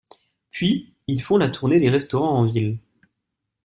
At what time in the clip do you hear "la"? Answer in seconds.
1.37-1.49